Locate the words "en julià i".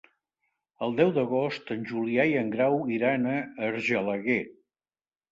1.75-2.33